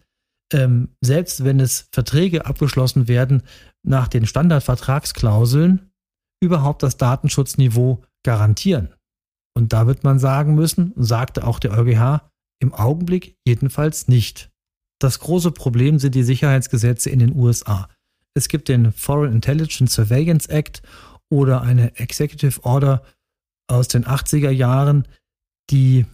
ähm, 0.54 0.90
selbst 1.02 1.44
wenn 1.44 1.60
es 1.60 1.90
Verträge 1.92 2.46
abgeschlossen 2.46 3.08
werden 3.08 3.44
nach 3.84 4.08
den 4.08 4.26
Standardvertragsklauseln, 4.26 5.90
überhaupt 6.42 6.84
das 6.84 6.98
Datenschutzniveau 6.98 8.04
garantieren? 8.24 8.94
Und 9.56 9.74
da 9.74 9.88
wird 9.88 10.04
man 10.04 10.20
sagen 10.20 10.54
müssen, 10.56 10.94
sagte 10.96 11.46
auch 11.46 11.60
der 11.60 11.72
EuGH, 11.72 12.22
im 12.62 12.74
Augenblick 12.74 13.36
jedenfalls 13.46 14.08
nicht. 14.08 14.52
Das 15.00 15.20
große 15.20 15.52
Problem 15.52 16.00
sind 16.00 16.16
die 16.16 16.24
Sicherheitsgesetze 16.24 17.10
in 17.10 17.20
den 17.20 17.36
USA. 17.36 17.90
Es 18.36 18.48
gibt 18.48 18.68
den 18.68 18.92
Foreign 18.92 19.34
Intelligence 19.34 19.94
Surveillance 19.94 20.50
Act 20.50 20.82
oder 21.30 21.62
eine 21.62 21.96
Executive 21.98 22.64
Order 22.64 23.04
aus 23.68 23.88
den 23.88 24.06
80er 24.06 24.50
Jahren, 24.50 25.08
die 25.70 26.06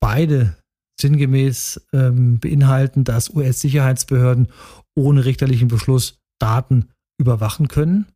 beide 0.00 0.56
sinngemäß 1.00 1.86
ähm, 1.92 2.38
beinhalten, 2.38 3.04
dass 3.04 3.30
US-Sicherheitsbehörden 3.30 4.48
ohne 4.94 5.24
richterlichen 5.24 5.68
Beschluss 5.68 6.18
Daten 6.38 6.90
überwachen 7.18 7.68
können. 7.68 8.06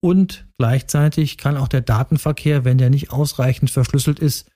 Und 0.00 0.46
gleichzeitig 0.58 1.38
kann 1.38 1.56
auch 1.56 1.68
der 1.68 1.80
Datenverkehr, 1.80 2.64
wenn 2.64 2.78
der 2.78 2.90
nicht 2.90 3.10
ausreichend 3.10 3.70
verschlüsselt 3.70 4.20
ist, 4.20 4.50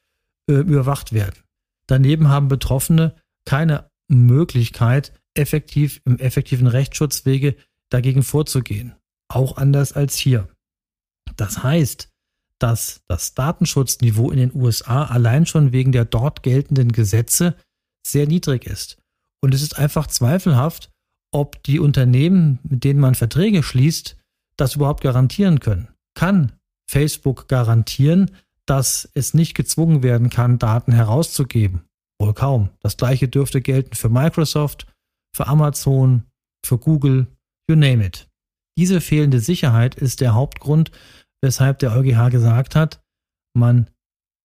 äh, 0.49 0.54
überwacht 0.54 1.12
werden. 1.12 1.42
Daneben 1.87 2.28
haben 2.28 2.49
Betroffene 2.49 3.16
keine 3.45 3.90
Möglichkeit, 4.09 5.12
effektiv 5.35 6.00
im 6.04 6.19
effektiven 6.19 6.66
Rechtsschutzwege 6.66 7.57
dagegen 7.90 8.23
vorzugehen. 8.23 8.95
Auch 9.28 9.57
anders 9.57 9.92
als 9.92 10.16
hier. 10.16 10.49
Das 11.37 11.62
heißt, 11.62 12.12
dass 12.62 13.02
das 13.09 13.35
Datenschutzniveau 13.35 14.31
in 14.31 14.38
den 14.38 14.54
USA 14.54 15.04
allein 15.04 15.47
schon 15.47 15.73
wegen 15.73 15.90
der 15.90 16.04
dort 16.04 16.42
geltenden 16.42 16.92
Gesetze 16.92 17.57
sehr 18.07 18.26
niedrig 18.26 18.66
ist. 18.66 18.99
Und 19.42 19.52
es 19.52 19.62
ist 19.62 19.78
einfach 19.78 20.07
zweifelhaft, 20.07 20.90
ob 21.33 21.62
die 21.64 21.81
Unternehmen, 21.81 22.61
mit 22.62 22.85
denen 22.85 23.00
man 23.00 23.14
Verträge 23.14 23.62
schließt, 23.62 24.16
das 24.57 24.76
überhaupt 24.76 25.02
garantieren 25.02 25.61
können. 25.61 25.88
Kann 26.14 26.52
Facebook 26.88 27.49
garantieren, 27.49 28.31
dass 28.66 29.11
es 29.14 29.35
nicht 29.35 29.54
gezwungen 29.54 30.02
werden 30.02 30.31
kann, 30.31 30.59
Daten 30.59 30.92
herauszugeben? 30.92 31.83
Wohl 32.21 32.35
kaum. 32.35 32.71
Das 32.81 32.97
gleiche 32.97 33.28
dürfte 33.28 33.61
gelten 33.61 33.97
für 33.97 34.09
Microsoft, 34.09 34.87
für 35.35 35.49
Amazon, 35.49 36.25
für 36.64 36.78
Google, 36.78 37.26
you 37.69 37.75
name 37.75 38.04
it. 38.04 38.28
Diese 38.78 39.00
fehlende 39.00 39.40
Sicherheit 39.40 39.97
ist 39.97 40.21
der 40.21 40.35
Hauptgrund, 40.35 40.92
weshalb 41.42 41.80
der 41.80 41.92
EuGH 41.92 42.30
gesagt 42.30 42.75
hat, 42.75 43.02
man 43.54 43.90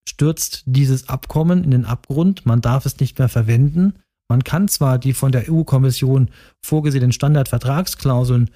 stürzt 0.10 0.63
dieses 0.66 1.10
Abkommen 1.10 1.63
in 1.63 1.72
den 1.72 1.86
Abgrund, 1.86 2.46
man 2.46 2.62
darf 2.62 2.86
es 2.86 3.00
nicht 3.00 3.20
mehr 3.20 3.30
verwenden. 3.30 4.00
Man 4.30 4.44
kann 4.44 4.68
zwar 4.68 4.98
die 4.98 5.13
von 5.13 5.32
der 5.32 5.50
EU-Kommission 5.50 6.30
vorgesehenen 6.62 7.13
Standardvertragsklauseln 7.13 8.50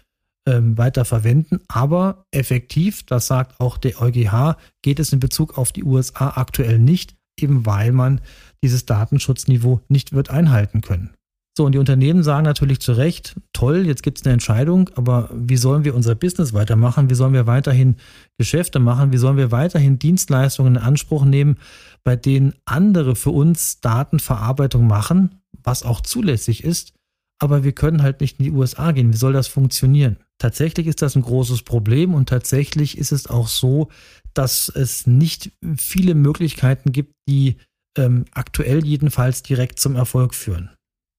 ähm, 0.48 0.78
weiter 0.78 1.06
verwenden, 1.06 1.60
aber 1.68 2.26
effektiv, 2.32 3.04
das 3.06 3.28
sagt 3.28 3.60
auch 3.60 3.78
der 3.78 4.02
EuGH, 4.02 4.58
geht 4.82 5.00
es 5.00 5.14
in 5.14 5.20
Bezug 5.20 5.58
auf 5.58 5.72
die 5.72 5.84
USA 5.84 6.32
aktuell 6.36 6.80
nicht, 6.80 7.16
eben 7.40 7.66
weil 7.66 7.92
man 7.92 8.22
dieses 8.64 8.86
Datenschutzniveau 8.86 9.82
nicht 9.88 10.14
wird 10.14 10.30
einhalten 10.30 10.82
können. 10.82 11.14
So, 11.58 11.66
und 11.66 11.74
die 11.74 11.80
Unternehmen 11.80 12.24
sagen 12.24 12.46
natürlich 12.46 12.80
zu 12.80 12.94
Recht, 12.94 13.36
toll, 13.52 13.86
jetzt 13.86 14.04
gibt 14.04 14.20
es 14.20 14.26
eine 14.26 14.34
Entscheidung, 14.34 14.90
aber 14.96 15.30
wie 15.34 15.58
sollen 15.58 15.84
wir 15.84 15.96
unser 15.96 16.16
Business 16.16 16.54
weitermachen? 16.54 17.10
Wie 17.10 17.16
sollen 17.16 17.34
wir 17.34 17.46
weiterhin 17.46 17.98
Geschäfte 18.38 18.80
machen? 18.80 19.12
Wie 19.12 19.18
sollen 19.18 19.36
wir 19.36 19.52
weiterhin 19.52 20.00
Dienstleistungen 20.00 20.76
in 20.76 20.82
Anspruch 20.82 21.26
nehmen, 21.26 21.58
bei 22.06 22.16
denen 22.16 22.54
andere 22.64 23.18
für 23.18 23.32
uns 23.32 23.82
Datenverarbeitung 23.82 24.88
machen, 24.88 25.42
was 25.62 25.84
auch 25.84 26.00
zulässig 26.00 26.64
ist, 26.64 26.94
aber 27.42 27.64
wir 27.64 27.74
können 27.74 28.02
halt 28.02 28.22
nicht 28.22 28.40
in 28.40 28.46
die 28.46 28.52
USA 28.52 28.92
gehen. 28.92 29.12
Wie 29.12 29.18
soll 29.18 29.34
das 29.34 29.48
funktionieren? 29.48 30.18
Tatsächlich 30.38 30.88
ist 30.88 31.02
das 31.02 31.16
ein 31.16 31.22
großes 31.22 31.64
Problem 31.64 32.14
und 32.14 32.30
tatsächlich 32.30 32.98
ist 32.98 33.12
es 33.12 33.28
auch 33.28 33.48
so, 33.48 33.90
dass 34.34 34.70
es 34.70 35.06
nicht 35.06 35.52
viele 35.78 36.16
Möglichkeiten 36.16 36.92
gibt, 36.92 37.14
die 37.28 37.58
ähm, 37.98 38.26
aktuell 38.32 38.86
jedenfalls 38.86 39.44
direkt 39.44 39.80
zum 39.80 39.96
Erfolg 39.96 40.34
führen. 40.34 40.70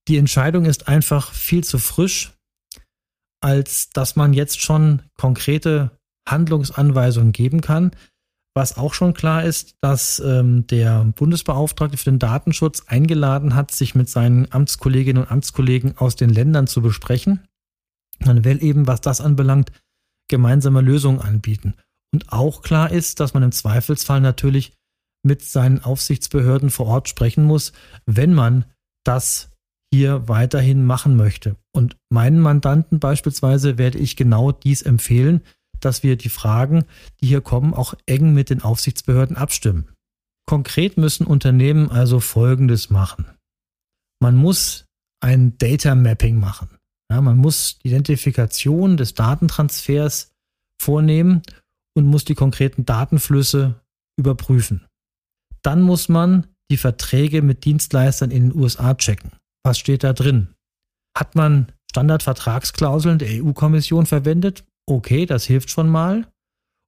Die 0.07 0.17
Entscheidung 0.17 0.65
ist 0.65 0.87
einfach 0.87 1.31
viel 1.31 1.63
zu 1.63 1.79
frisch, 1.79 2.33
als 3.41 3.89
dass 3.89 4.15
man 4.15 4.33
jetzt 4.33 4.61
schon 4.61 5.01
konkrete 5.17 5.91
Handlungsanweisungen 6.27 7.31
geben 7.31 7.61
kann. 7.61 7.91
Was 8.55 8.77
auch 8.77 8.93
schon 8.93 9.13
klar 9.13 9.43
ist, 9.43 9.75
dass 9.81 10.19
ähm, 10.19 10.67
der 10.67 11.05
Bundesbeauftragte 11.15 11.97
für 11.97 12.11
den 12.11 12.19
Datenschutz 12.19 12.83
eingeladen 12.85 13.55
hat, 13.55 13.71
sich 13.71 13.95
mit 13.95 14.09
seinen 14.09 14.51
Amtskolleginnen 14.51 15.23
und 15.23 15.31
Amtskollegen 15.31 15.97
aus 15.97 16.15
den 16.15 16.29
Ländern 16.29 16.67
zu 16.67 16.81
besprechen. 16.81 17.47
Man 18.19 18.43
will 18.43 18.63
eben, 18.63 18.85
was 18.85 19.01
das 19.01 19.21
anbelangt, 19.21 19.71
gemeinsame 20.29 20.81
Lösungen 20.81 21.19
anbieten. 21.19 21.73
Und 22.13 22.31
auch 22.31 22.61
klar 22.61 22.91
ist, 22.91 23.19
dass 23.19 23.33
man 23.33 23.41
im 23.43 23.51
Zweifelsfall 23.51 24.21
natürlich 24.21 24.73
mit 25.23 25.41
seinen 25.43 25.83
Aufsichtsbehörden 25.83 26.69
vor 26.69 26.85
Ort 26.85 27.09
sprechen 27.09 27.43
muss, 27.45 27.73
wenn 28.05 28.33
man 28.33 28.65
das 29.03 29.49
hier 29.93 30.27
weiterhin 30.27 30.87
machen 30.87 31.15
möchte. 31.15 31.55
Und 31.71 31.97
meinen 32.09 32.39
Mandanten 32.39 32.99
beispielsweise 32.99 33.77
werde 33.77 33.99
ich 33.99 34.15
genau 34.15 34.51
dies 34.51 34.81
empfehlen, 34.81 35.41
dass 35.81 36.01
wir 36.01 36.15
die 36.15 36.29
Fragen, 36.29 36.85
die 37.21 37.27
hier 37.27 37.41
kommen, 37.41 37.75
auch 37.75 37.93
eng 38.07 38.33
mit 38.33 38.49
den 38.49 38.63
Aufsichtsbehörden 38.63 39.37
abstimmen. 39.37 39.89
Konkret 40.47 40.97
müssen 40.97 41.27
Unternehmen 41.27 41.91
also 41.91 42.19
Folgendes 42.19 42.89
machen. 42.89 43.27
Man 44.19 44.35
muss 44.35 44.85
ein 45.19 45.59
Data 45.59 45.93
Mapping 45.93 46.39
machen. 46.39 46.69
Ja, 47.11 47.21
man 47.21 47.37
muss 47.37 47.77
die 47.77 47.89
Identifikation 47.89 48.97
des 48.97 49.13
Datentransfers 49.13 50.31
vornehmen 50.81 51.43
und 51.93 52.07
muss 52.07 52.25
die 52.25 52.33
konkreten 52.33 52.83
Datenflüsse 52.83 53.79
überprüfen. 54.17 54.87
Dann 55.61 55.83
muss 55.83 56.09
man 56.09 56.47
die 56.71 56.77
Verträge 56.77 57.43
mit 57.43 57.63
Dienstleistern 57.63 58.31
in 58.31 58.49
den 58.49 58.59
USA 58.59 58.95
checken. 58.95 59.33
Was 59.63 59.79
steht 59.79 60.03
da 60.03 60.13
drin? 60.13 60.49
Hat 61.17 61.35
man 61.35 61.71
Standardvertragsklauseln 61.89 63.19
der 63.19 63.43
EU-Kommission 63.43 64.05
verwendet? 64.05 64.65
okay, 64.85 65.25
das 65.25 65.45
hilft 65.45 65.69
schon 65.69 65.89
mal. 65.89 66.27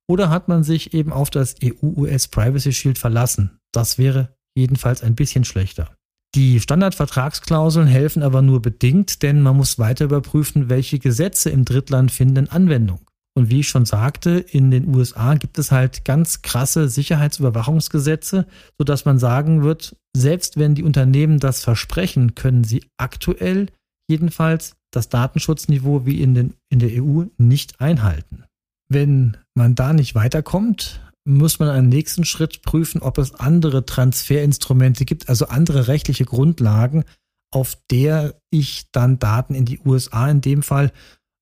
Oder 0.08 0.30
hat 0.30 0.48
man 0.48 0.64
sich 0.64 0.94
eben 0.94 1.12
auf 1.12 1.30
das 1.30 1.56
EU-US 1.64 2.28
Privacy 2.28 2.74
Shield 2.74 2.98
verlassen? 2.98 3.60
Das 3.72 3.98
wäre 3.98 4.36
jedenfalls 4.56 5.02
ein 5.02 5.16
bisschen 5.16 5.46
schlechter. 5.46 5.96
Die 6.36 6.60
Standardvertragsklauseln 6.60 7.88
helfen 7.88 8.22
aber 8.22 8.42
nur 8.42 8.62
bedingt, 8.62 9.24
denn 9.24 9.42
man 9.42 9.56
muss 9.56 9.80
weiter 9.80 10.06
überprüfen, 10.06 10.70
welche 10.70 11.00
Gesetze 11.00 11.50
im 11.50 11.66
Drittland 11.66 12.12
finden 12.12 12.50
Anwendung. 12.50 13.05
Und 13.38 13.50
wie 13.50 13.60
ich 13.60 13.68
schon 13.68 13.86
sagte, 13.86 14.32
in 14.32 14.72
den 14.72 14.96
USA 14.96 15.36
gibt 15.36 15.60
es 15.60 15.72
halt 15.72 16.06
ganz 16.06 16.42
krasse 16.42 16.88
Sicherheitsüberwachungsgesetze, 16.88 18.46
sodass 18.78 19.04
man 19.04 19.20
sagen 19.20 19.62
wird, 19.62 19.96
selbst 20.16 20.58
wenn 20.58 20.74
die 20.74 20.84
Unternehmen 20.84 21.40
das 21.40 21.62
versprechen, 21.62 22.36
können 22.36 22.64
sie 22.64 22.86
aktuell 22.98 23.68
jedenfalls 24.10 24.78
das 24.92 25.10
Datenschutzniveau 25.10 26.06
wie 26.06 26.22
in, 26.22 26.34
den, 26.34 26.54
in 26.70 26.80
der 26.80 27.04
EU 27.04 27.24
nicht 27.38 27.82
einhalten. 27.82 28.46
Wenn 28.88 29.36
man 29.54 29.76
da 29.76 29.92
nicht 29.92 30.16
weiterkommt, 30.16 31.02
muss 31.28 31.60
man 31.60 31.70
einen 31.70 31.90
nächsten 31.90 32.24
Schritt 32.24 32.62
prüfen, 32.62 33.02
ob 33.02 33.18
es 33.18 33.34
andere 33.34 33.86
Transferinstrumente 33.86 35.06
gibt, 35.06 35.28
also 35.28 35.48
andere 35.48 35.88
rechtliche 35.88 36.24
Grundlagen, 36.24 37.04
auf 37.52 37.78
der 37.92 38.40
ich 38.52 38.86
dann 38.92 39.20
Daten 39.20 39.56
in 39.56 39.66
die 39.66 39.80
USA 39.80 40.30
in 40.30 40.42
dem 40.42 40.62
Fall 40.62 40.92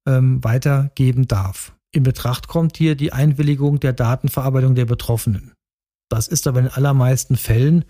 ähm, 0.08 0.44
weitergeben 0.44 1.28
darf. 1.28 1.76
In 1.96 2.04
Betracht 2.04 2.48
kommt 2.48 2.78
hier 2.78 2.96
die 2.96 3.14
Einwilligung 3.14 3.80
der 3.80 3.94
Datenverarbeitung 3.94 4.76
der 4.76 4.86
Betroffenen. 4.86 5.54
Das 6.10 6.28
ist 6.28 6.48
aber 6.48 6.60
in 6.60 6.68
allermeisten 6.68 7.38
Fällen 7.38 7.86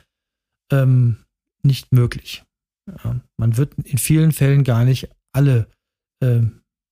ähm, 0.72 1.24
nicht 1.64 1.92
möglich. 1.92 2.44
Ja, 3.04 3.22
man 3.38 3.58
wird 3.58 3.76
in 3.76 3.98
vielen 3.98 4.34
Fällen 4.34 4.64
gar 4.64 4.84
nicht 4.84 5.10
alle 5.34 5.68
äh, 6.22 6.42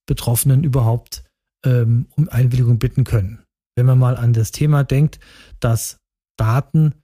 Betroffenen 0.08 0.64
überhaupt 0.64 1.24
ähm, 1.66 2.08
um 2.16 2.30
Einwilligung 2.30 2.80
bitten 2.80 3.04
können. 3.04 3.44
Wenn 3.76 3.86
man 3.86 4.00
mal 4.00 4.18
an 4.18 4.34
das 4.34 4.52
Thema 4.52 4.84
denkt, 4.84 5.20
dass 5.60 5.98
Daten 6.38 6.96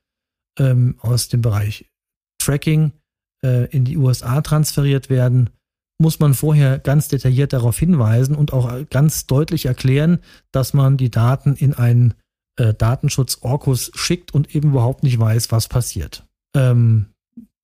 ähm, 0.57 0.95
aus 0.99 1.27
dem 1.27 1.41
Bereich 1.41 1.89
Tracking 2.41 2.93
äh, 3.43 3.69
in 3.71 3.85
die 3.85 3.97
USA 3.97 4.41
transferiert 4.41 5.09
werden, 5.09 5.49
muss 5.99 6.19
man 6.19 6.33
vorher 6.33 6.79
ganz 6.79 7.07
detailliert 7.07 7.53
darauf 7.53 7.77
hinweisen 7.77 8.35
und 8.35 8.53
auch 8.53 8.71
ganz 8.89 9.25
deutlich 9.25 9.65
erklären, 9.65 10.19
dass 10.51 10.73
man 10.73 10.97
die 10.97 11.10
Daten 11.10 11.55
in 11.55 11.73
einen 11.73 12.13
äh, 12.57 12.73
Datenschutz-Orkus 12.73 13.91
schickt 13.95 14.33
und 14.33 14.53
eben 14.55 14.69
überhaupt 14.69 15.03
nicht 15.03 15.19
weiß, 15.19 15.51
was 15.51 15.67
passiert. 15.67 16.25
Ähm, 16.55 17.07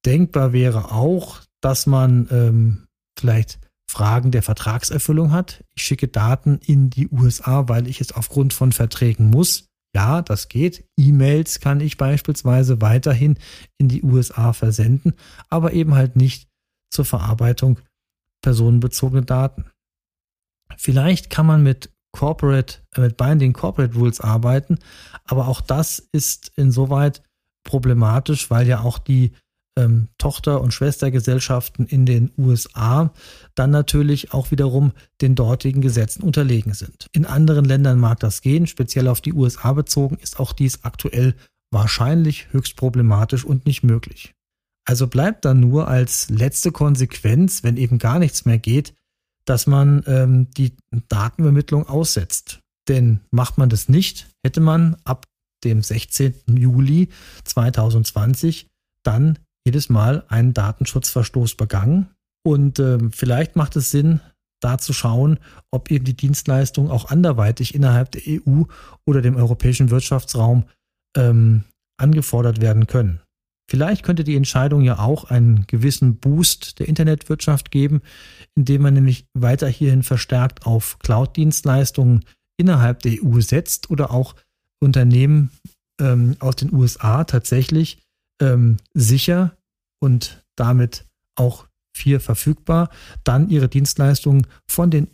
denkbar 0.05 0.53
wäre 0.53 0.91
auch, 0.91 1.41
dass 1.61 1.85
man 1.85 2.27
ähm, 2.31 2.87
vielleicht 3.17 3.59
Fragen 3.89 4.31
der 4.31 4.41
Vertragserfüllung 4.41 5.31
hat. 5.31 5.63
Ich 5.75 5.83
schicke 5.83 6.07
Daten 6.07 6.59
in 6.65 6.89
die 6.89 7.09
USA, 7.09 7.69
weil 7.69 7.87
ich 7.87 8.01
es 8.01 8.11
aufgrund 8.11 8.53
von 8.53 8.71
Verträgen 8.71 9.29
muss. 9.29 9.67
Ja, 9.95 10.23
das 10.23 10.49
geht. 10.49 10.85
E-Mails 10.97 11.59
kann 11.59 11.79
ich 11.79 11.97
beispielsweise 11.97 12.81
weiterhin 12.81 13.37
in 13.77 13.89
die 13.89 14.01
USA 14.01 14.53
versenden, 14.53 15.13
aber 15.49 15.73
eben 15.73 15.93
halt 15.93 16.15
nicht 16.15 16.47
zur 16.89 17.05
Verarbeitung 17.05 17.79
personenbezogener 18.43 19.23
Daten. 19.23 19.65
Vielleicht 20.77 21.31
kann 21.31 21.47
man 21.47 21.63
mit 21.63 21.89
Corporate, 22.11 22.77
äh, 22.95 23.01
mit 23.01 23.17
Binding 23.17 23.53
Corporate 23.53 23.95
Rules 23.95 24.21
arbeiten, 24.21 24.77
aber 25.25 25.47
auch 25.47 25.61
das 25.61 25.99
ist 26.11 26.51
insoweit 26.55 27.23
problematisch, 27.63 28.51
weil 28.51 28.67
ja 28.67 28.81
auch 28.81 28.99
die 28.99 29.31
ähm, 29.75 30.09
Tochter- 30.19 30.61
und 30.61 30.71
Schwestergesellschaften 30.71 31.87
in 31.87 32.05
den 32.05 32.31
USA 32.37 33.11
dann 33.55 33.71
natürlich 33.71 34.31
auch 34.33 34.51
wiederum 34.51 34.91
den 35.21 35.33
dortigen 35.33 35.81
Gesetzen 35.81 36.21
unterlegen 36.21 36.75
sind. 36.75 37.07
In 37.11 37.25
anderen 37.25 37.65
Ländern 37.65 37.99
mag 37.99 38.19
das 38.19 38.41
gehen, 38.41 38.67
speziell 38.67 39.07
auf 39.07 39.21
die 39.21 39.33
USA 39.33 39.73
bezogen 39.73 40.17
ist 40.17 40.39
auch 40.39 40.53
dies 40.53 40.83
aktuell 40.83 41.33
wahrscheinlich 41.71 42.53
höchst 42.53 42.75
problematisch 42.75 43.43
und 43.45 43.65
nicht 43.65 43.81
möglich. 43.81 44.35
Also 44.85 45.07
bleibt 45.07 45.45
dann 45.45 45.59
nur 45.59 45.87
als 45.87 46.29
letzte 46.29 46.71
Konsequenz, 46.71 47.63
wenn 47.63 47.77
eben 47.77 47.99
gar 47.99 48.19
nichts 48.19 48.45
mehr 48.45 48.59
geht, 48.59 48.93
dass 49.45 49.67
man 49.67 50.03
ähm, 50.07 50.49
die 50.51 50.75
Datenübermittlung 51.09 51.87
aussetzt. 51.87 52.59
Denn 52.87 53.21
macht 53.31 53.57
man 53.57 53.69
das 53.69 53.87
nicht, 53.87 54.27
hätte 54.45 54.59
man 54.59 54.97
ab 55.05 55.25
dem 55.63 55.81
16. 55.81 56.43
Juli 56.47 57.09
2020 57.45 58.67
dann 59.03 59.39
jedes 59.65 59.89
Mal 59.89 60.25
einen 60.27 60.53
Datenschutzverstoß 60.53 61.55
begangen. 61.55 62.09
Und 62.45 62.79
äh, 62.79 62.99
vielleicht 63.11 63.55
macht 63.55 63.77
es 63.77 63.91
Sinn, 63.91 64.19
da 64.61 64.77
zu 64.77 64.93
schauen, 64.93 65.39
ob 65.71 65.91
eben 65.91 66.05
die 66.05 66.15
Dienstleistungen 66.15 66.91
auch 66.91 67.09
anderweitig 67.09 67.75
innerhalb 67.75 68.11
der 68.11 68.21
EU 68.27 68.63
oder 69.05 69.21
dem 69.21 69.35
europäischen 69.35 69.89
Wirtschaftsraum 69.89 70.65
ähm, 71.15 71.63
angefordert 71.97 72.61
werden 72.61 72.87
können. 72.87 73.21
Vielleicht 73.73 74.03
könnte 74.03 74.23
die 74.23 74.35
Entscheidung 74.35 74.81
ja 74.81 74.99
auch 74.99 75.31
einen 75.31 75.65
gewissen 75.65 76.17
Boost 76.17 76.77
der 76.77 76.87
Internetwirtschaft 76.87 77.71
geben, 77.71 78.03
indem 78.53 78.83
man 78.83 78.93
nämlich 78.93 79.25
weiter 79.33 79.67
hierhin 79.67 80.03
verstärkt 80.03 80.67
auf 80.67 80.99
Cloud-Dienstleistungen 80.99 82.23
innerhalb 82.55 83.01
der 83.01 83.13
EU 83.23 83.41
setzt 83.41 83.89
oder 83.89 84.11
auch 84.11 84.35
Unternehmen 84.79 85.49
ähm, 85.99 86.35
aus 86.37 86.57
den 86.57 86.71
USA 86.71 87.23
tatsächlich 87.23 87.97
ähm, 88.39 88.77
sicher 88.93 89.57
und 89.99 90.43
damit 90.55 91.07
auch 91.33 91.65
viel 91.95 92.19
verfügbar 92.19 92.91
dann 93.23 93.49
ihre 93.49 93.69
Dienstleistungen 93.69 94.45
von, 94.67 94.91
den, 94.91 95.07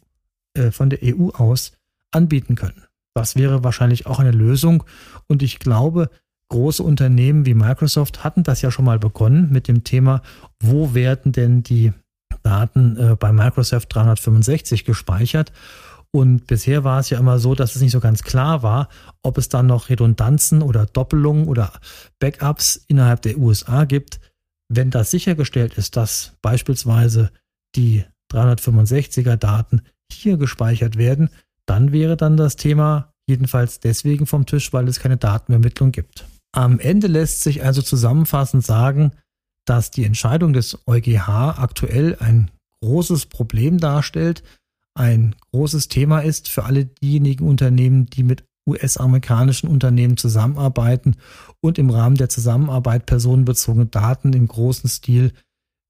äh, 0.54 0.72
von 0.72 0.90
der 0.90 1.00
EU 1.02 1.30
aus 1.30 1.72
anbieten 2.12 2.56
können. 2.56 2.84
Das 3.14 3.38
wäre 3.38 3.64
wahrscheinlich 3.64 4.06
auch 4.06 4.20
eine 4.20 4.32
Lösung 4.32 4.84
und 5.28 5.44
ich 5.44 5.60
glaube, 5.60 6.10
große 6.50 6.84
Unternehmen 6.84 7.46
wie 7.46 7.54
Microsoft 7.54 8.24
hatten 8.24 8.44
das 8.44 8.62
ja 8.62 8.72
schon 8.72 8.86
mal 8.86 9.00
begonnen 9.00 9.50
mit 9.52 9.68
dem 9.68 9.84
Thema, 9.84 10.22
wo 10.62 10.94
werden 10.94 11.32
denn 11.32 11.64
die 11.64 11.94
Daten 12.44 12.98
äh, 12.98 13.16
bei 13.16 13.32
Microsoft 13.32 13.94
365 13.94 14.86
gespeichert? 14.86 15.52
Und 16.12 16.48
bisher 16.48 16.84
war 16.84 17.00
es 17.00 17.12
ja 17.12 17.20
immer 17.20 17.38
so, 17.38 17.54
dass 17.54 17.76
es 17.76 17.82
nicht 17.82 17.92
so 17.92 18.00
ganz 18.00 18.24
klar 18.24 18.64
war, 18.64 18.90
ob 19.22 19.38
es 19.38 19.48
dann 19.48 19.68
noch 19.68 19.90
Redundanzen 19.90 20.64
oder 20.64 20.88
Doppelungen 20.88 21.48
oder 21.48 21.72
Backups 22.20 22.84
innerhalb 22.88 23.22
der 23.22 23.38
USA 23.38 23.86
gibt. 23.86 24.20
Wenn 24.70 24.90
das 24.90 25.12
sichergestellt 25.12 25.78
ist, 25.78 25.98
dass 25.98 26.34
beispielsweise 26.42 27.32
die 27.76 28.06
365er 28.32 29.36
Daten 29.36 29.82
hier 30.12 30.38
gespeichert 30.38 30.98
werden, 30.98 31.30
dann 31.68 31.92
wäre 31.92 32.18
dann 32.18 32.38
das 32.38 32.56
Thema 32.56 33.14
jedenfalls 33.28 33.80
deswegen 33.80 34.26
vom 34.26 34.48
Tisch, 34.48 34.74
weil 34.74 34.88
es 34.88 35.00
keine 35.00 35.18
Datenübermittlung 35.18 35.92
gibt. 35.92 36.26
Am 36.52 36.80
Ende 36.80 37.08
lässt 37.08 37.42
sich 37.42 37.64
also 37.64 37.82
zusammenfassend 37.82 38.66
sagen, 38.66 39.12
dass 39.66 39.92
die 39.92 40.04
Entscheidung 40.04 40.54
des 40.54 40.80
EuGH 40.88 41.60
aktuell 41.60 42.18
ein 42.20 42.50
großes 42.82 43.28
Problem 43.28 43.78
darstellt, 43.78 44.44
ein 44.96 45.36
großes 45.52 45.90
Thema 45.90 46.20
ist 46.20 46.50
für 46.50 46.66
alle 46.66 46.86
diejenigen 46.86 47.48
Unternehmen, 47.48 48.08
die 48.08 48.24
mit 48.24 48.44
US-amerikanischen 48.68 49.70
Unternehmen 49.70 50.18
zusammenarbeiten 50.18 51.16
und 51.62 51.78
im 51.78 51.90
Rahmen 51.90 52.16
der 52.16 52.30
Zusammenarbeit 52.30 53.06
personenbezogene 53.06 53.88
Daten 53.88 54.34
im 54.34 54.48
großen 54.48 54.90
Stil 54.90 55.34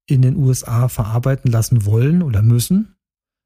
in 0.08 0.22
den 0.22 0.36
USA 0.36 0.88
verarbeiten 0.88 1.50
lassen 1.50 1.84
wollen 1.84 2.22
oder 2.22 2.42
müssen. 2.42 2.96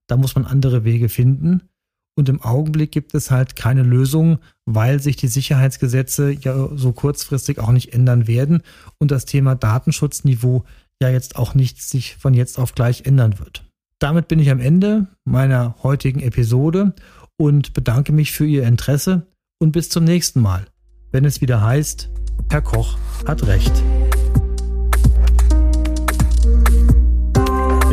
Da 0.07 0.17
muss 0.17 0.35
man 0.35 0.47
andere 0.47 0.85
Wege 0.85 1.09
finden. 1.09 1.69
Und 2.17 2.29
im 2.29 2.43
Augenblick 2.43 2.93
gibt 2.93 3.15
es 3.15 3.31
halt 3.31 3.57
keine 3.57 3.83
Lösung, 3.83 4.39
weil 4.67 5.01
sich 5.01 5.17
die 5.17 5.29
Sicherheitsgesetze 5.29 6.33
ja 6.33 6.69
so 6.75 6.93
kurzfristig 6.93 7.59
auch 7.59 7.73
nicht 7.73 7.93
ändern 7.93 8.27
werden 8.27 8.63
und 8.99 9.11
das 9.11 9.25
Thema 9.25 9.55
Datenschutzniveau 9.55 10.65
ja 11.03 11.09
jetzt 11.09 11.37
auch 11.37 11.55
nicht 11.55 11.83
sich 11.83 12.17
von 12.17 12.35
jetzt 12.35 12.59
auf 12.59 12.75
gleich 12.75 13.05
ändern 13.05 13.39
wird. 13.39 13.65
Damit 13.99 14.29
bin 14.29 14.39
ich 14.39 14.51
am 14.51 14.61
Ende 14.61 15.07
meiner 15.25 15.77
heutigen 15.83 16.21
Episode 16.21 16.95
und 17.37 17.73
bedanke 17.75 18.13
mich 18.13 18.33
für 18.33 18.47
Ihr 18.47 18.65
Interesse 18.65 19.27
und 19.59 19.73
bis 19.73 19.89
zum 19.89 20.05
nächsten 20.05 20.41
Mal, 20.41 20.67
wenn 21.13 21.25
es 21.25 21.41
wieder 21.41 21.63
heißt, 21.63 22.11
Herr 22.51 22.63
Koch 22.63 22.99
hat 23.27 23.47
recht. 23.47 23.73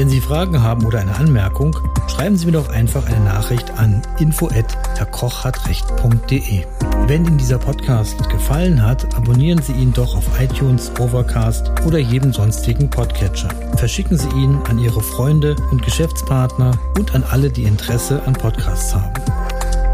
Wenn 0.01 0.09
Sie 0.09 0.19
Fragen 0.19 0.61
haben 0.63 0.83
oder 0.83 0.97
eine 0.97 1.13
Anmerkung, 1.13 1.77
schreiben 2.07 2.35
Sie 2.35 2.47
mir 2.47 2.53
doch 2.53 2.69
einfach 2.69 3.05
eine 3.05 3.23
Nachricht 3.23 3.69
an 3.77 4.01
info@herrkochhatrecht.de. 4.17 6.65
Wenn 7.05 7.23
Ihnen 7.23 7.37
dieser 7.37 7.59
Podcast 7.59 8.27
gefallen 8.31 8.83
hat, 8.83 9.15
abonnieren 9.15 9.61
Sie 9.61 9.73
ihn 9.73 9.93
doch 9.93 10.17
auf 10.17 10.25
iTunes, 10.41 10.91
Overcast 10.99 11.69
oder 11.85 11.99
jedem 11.99 12.33
sonstigen 12.33 12.89
Podcatcher. 12.89 13.49
Verschicken 13.75 14.17
Sie 14.17 14.29
ihn 14.29 14.57
an 14.67 14.79
Ihre 14.79 15.01
Freunde 15.01 15.55
und 15.69 15.83
Geschäftspartner 15.83 16.71
und 16.97 17.13
an 17.13 17.23
alle, 17.29 17.51
die 17.51 17.65
Interesse 17.65 18.23
an 18.25 18.33
Podcasts 18.33 18.95
haben. 18.95 19.13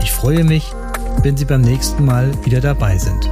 Ich 0.02 0.14
freue 0.14 0.46
mich, 0.46 0.72
wenn 1.22 1.36
Sie 1.36 1.44
beim 1.44 1.60
nächsten 1.60 2.06
Mal 2.06 2.32
wieder 2.46 2.62
dabei 2.62 2.98
sind. 2.98 3.30